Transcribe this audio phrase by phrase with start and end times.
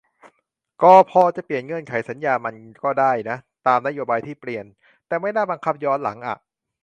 [0.81, 4.65] กพ.จะเปลี่ยนเงื่อนไขสัญญามันก็ได้นะ ตามนโยบายที่เปลี่ยน
[5.07, 6.37] แต่ไม่น่าบังคับย้อนหลังอ่ะ